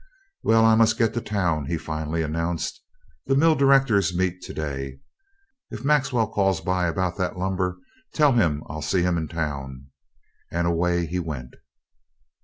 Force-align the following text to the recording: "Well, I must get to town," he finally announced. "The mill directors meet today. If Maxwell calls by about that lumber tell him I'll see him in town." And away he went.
"Well, 0.41 0.65
I 0.65 0.73
must 0.73 0.97
get 0.97 1.13
to 1.13 1.21
town," 1.21 1.67
he 1.67 1.77
finally 1.77 2.23
announced. 2.23 2.81
"The 3.27 3.35
mill 3.35 3.53
directors 3.53 4.17
meet 4.17 4.41
today. 4.41 4.99
If 5.69 5.85
Maxwell 5.85 6.25
calls 6.25 6.59
by 6.59 6.87
about 6.87 7.17
that 7.17 7.37
lumber 7.37 7.77
tell 8.11 8.31
him 8.33 8.63
I'll 8.67 8.81
see 8.81 9.03
him 9.03 9.15
in 9.15 9.27
town." 9.27 9.89
And 10.49 10.65
away 10.65 11.05
he 11.05 11.19
went. 11.19 11.53